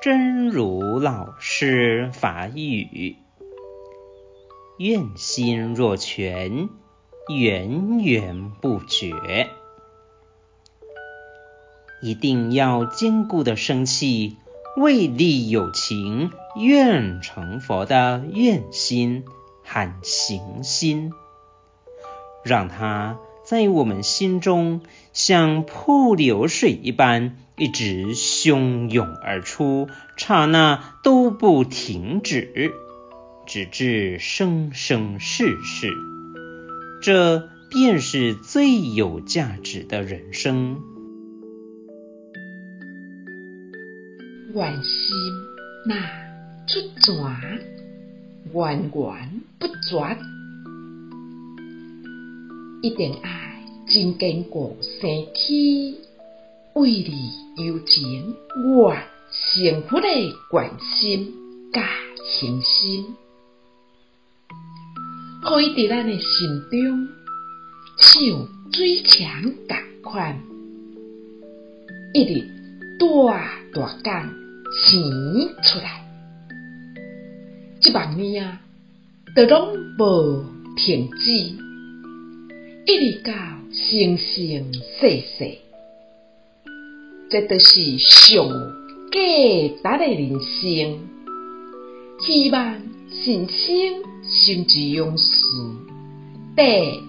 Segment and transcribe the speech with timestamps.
[0.00, 3.16] 真如老师法语：
[4.78, 6.68] 愿心若泉，
[7.28, 9.50] 源源不绝。
[12.00, 14.36] 一定要坚固的生气
[14.76, 19.24] 为利有情、愿成佛的愿心
[19.64, 21.12] 和行心，
[22.44, 23.18] 让它
[23.48, 24.82] 在我们心中
[25.14, 32.70] 像瀑流水一般，一直汹涌而出，刹那都不停止，
[33.46, 35.94] 直至生生世世。
[37.00, 40.82] 这便是最有价值的人生。
[44.54, 45.16] 愿心
[45.86, 45.94] 那
[46.66, 47.62] 出泉，
[48.52, 50.18] 源源不绝。
[52.80, 53.37] 一定爱
[53.88, 55.98] 真坚固生起
[56.74, 58.94] 为你有情、我
[59.30, 60.06] 幸福的
[60.50, 61.34] 关心
[61.72, 61.88] 甲
[62.22, 63.06] 行心，
[65.42, 67.08] 可以伫咱的心中
[67.96, 70.38] 像水墙共款，
[72.12, 72.46] 一日
[72.98, 73.06] 大
[73.72, 74.30] 大港
[74.72, 75.02] 生
[75.62, 76.04] 出来，
[77.82, 78.60] 一万年啊，
[79.34, 80.44] 都拢无
[80.76, 81.67] 停止，
[82.90, 83.34] 一直到
[83.70, 85.58] 生生世世，
[87.28, 88.48] 这都是上
[89.12, 90.98] 价值的人生。
[92.18, 95.28] 希望新生心之勇士
[96.56, 96.62] 第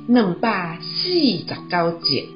[0.09, 2.27] 两百四十九集。